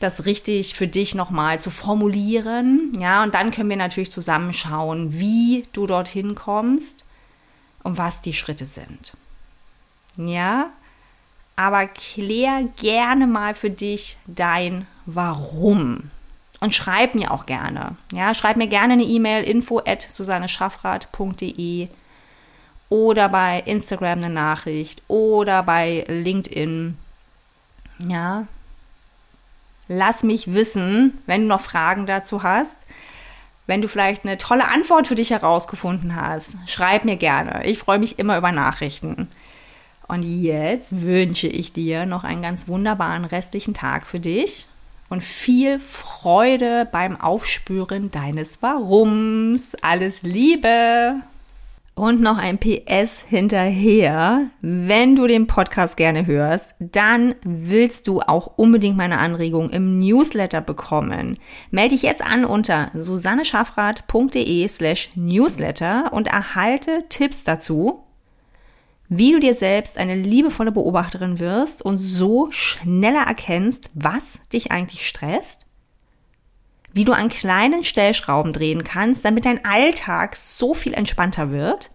das 0.00 0.26
richtig 0.26 0.74
für 0.74 0.88
dich 0.88 1.14
nochmal 1.14 1.60
zu 1.60 1.70
formulieren. 1.70 2.92
Ja, 3.00 3.22
und 3.22 3.34
dann 3.34 3.50
können 3.50 3.70
wir 3.70 3.76
natürlich 3.76 4.10
zusammen 4.10 4.52
schauen, 4.52 5.18
wie 5.18 5.66
du 5.72 5.86
dorthin 5.86 6.34
kommst 6.34 7.04
und 7.82 7.98
was 7.98 8.20
die 8.20 8.32
Schritte 8.32 8.66
sind. 8.66 9.14
Ja, 10.16 10.70
aber 11.56 11.86
klär 11.86 12.68
gerne 12.76 13.26
mal 13.26 13.54
für 13.54 13.70
dich 13.70 14.16
dein 14.26 14.86
Warum. 15.06 16.10
Und 16.60 16.74
schreib 16.74 17.14
mir 17.14 17.30
auch 17.30 17.46
gerne. 17.46 17.96
Ja, 18.12 18.34
schreib 18.34 18.56
mir 18.56 18.66
gerne 18.66 18.94
eine 18.94 19.04
E-Mail 19.04 19.44
info 19.44 19.80
at 19.84 20.02
susanneschaffrath.de 20.10 21.88
oder 22.88 23.28
bei 23.28 23.62
Instagram 23.66 24.20
eine 24.20 24.30
Nachricht 24.30 25.02
oder 25.08 25.62
bei 25.62 26.04
LinkedIn. 26.08 26.96
Ja. 28.08 28.46
Lass 29.88 30.22
mich 30.22 30.52
wissen, 30.52 31.18
wenn 31.26 31.42
du 31.42 31.48
noch 31.48 31.60
Fragen 31.60 32.06
dazu 32.06 32.42
hast. 32.42 32.76
Wenn 33.66 33.82
du 33.82 33.88
vielleicht 33.88 34.24
eine 34.24 34.38
tolle 34.38 34.68
Antwort 34.68 35.06
für 35.06 35.14
dich 35.14 35.30
herausgefunden 35.30 36.16
hast, 36.16 36.50
schreib 36.66 37.04
mir 37.04 37.16
gerne. 37.16 37.66
Ich 37.66 37.78
freue 37.78 37.98
mich 37.98 38.18
immer 38.18 38.38
über 38.38 38.52
Nachrichten. 38.52 39.28
Und 40.06 40.22
jetzt 40.22 41.02
wünsche 41.02 41.48
ich 41.48 41.74
dir 41.74 42.06
noch 42.06 42.24
einen 42.24 42.40
ganz 42.40 42.66
wunderbaren 42.66 43.26
restlichen 43.26 43.74
Tag 43.74 44.06
für 44.06 44.20
dich 44.20 44.66
und 45.10 45.22
viel 45.22 45.78
Freude 45.78 46.88
beim 46.90 47.20
Aufspüren 47.20 48.10
deines 48.10 48.62
Warums. 48.62 49.74
Alles 49.82 50.22
Liebe! 50.22 51.20
Und 51.98 52.20
noch 52.20 52.38
ein 52.38 52.58
PS 52.58 53.24
hinterher. 53.28 54.50
Wenn 54.60 55.16
du 55.16 55.26
den 55.26 55.48
Podcast 55.48 55.96
gerne 55.96 56.26
hörst, 56.28 56.76
dann 56.78 57.34
willst 57.42 58.06
du 58.06 58.20
auch 58.20 58.52
unbedingt 58.54 58.96
meine 58.96 59.18
Anregung 59.18 59.70
im 59.70 59.98
Newsletter 59.98 60.60
bekommen. 60.60 61.40
Melde 61.72 61.96
dich 61.96 62.02
jetzt 62.02 62.22
an 62.22 62.44
unter 62.44 62.92
susanneschaffrath.de 62.94 64.68
slash 64.68 65.10
newsletter 65.16 66.12
und 66.12 66.28
erhalte 66.28 67.06
Tipps 67.08 67.42
dazu, 67.42 68.04
wie 69.08 69.32
du 69.32 69.40
dir 69.40 69.54
selbst 69.54 69.98
eine 69.98 70.14
liebevolle 70.14 70.70
Beobachterin 70.70 71.40
wirst 71.40 71.82
und 71.82 71.98
so 71.98 72.46
schneller 72.52 73.26
erkennst, 73.26 73.90
was 73.94 74.38
dich 74.52 74.70
eigentlich 74.70 75.04
stresst 75.04 75.67
wie 76.92 77.04
du 77.04 77.12
an 77.12 77.28
kleinen 77.28 77.84
Stellschrauben 77.84 78.52
drehen 78.52 78.84
kannst, 78.84 79.24
damit 79.24 79.44
dein 79.44 79.64
Alltag 79.64 80.36
so 80.36 80.74
viel 80.74 80.94
entspannter 80.94 81.50
wird 81.50 81.90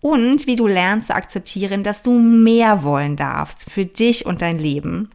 und 0.00 0.46
wie 0.46 0.56
du 0.56 0.66
lernst 0.66 1.08
zu 1.08 1.14
akzeptieren, 1.14 1.82
dass 1.82 2.02
du 2.02 2.12
mehr 2.12 2.82
wollen 2.82 3.16
darfst 3.16 3.70
für 3.70 3.86
dich 3.86 4.26
und 4.26 4.42
dein 4.42 4.58
Leben. 4.58 5.10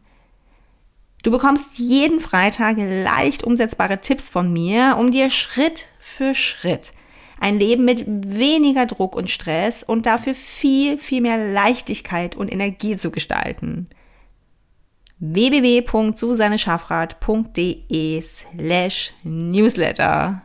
Du 1.22 1.30
bekommst 1.30 1.78
jeden 1.78 2.20
Freitag 2.20 2.76
leicht 2.78 3.44
umsetzbare 3.44 4.00
Tipps 4.00 4.30
von 4.30 4.52
mir, 4.52 4.96
um 4.98 5.10
dir 5.10 5.30
Schritt 5.30 5.86
für 5.98 6.34
Schritt 6.34 6.92
ein 7.40 7.58
Leben 7.58 7.84
mit 7.84 8.04
weniger 8.06 8.86
Druck 8.86 9.14
und 9.16 9.30
Stress 9.30 9.82
und 9.82 10.06
dafür 10.06 10.34
viel, 10.34 10.98
viel 10.98 11.20
mehr 11.20 11.52
Leichtigkeit 11.52 12.36
und 12.36 12.50
Energie 12.50 12.96
zu 12.96 13.10
gestalten 13.10 13.88
www.susanneschaffrath.de 15.22 18.20
slash 18.20 19.12
newsletter 19.24 20.44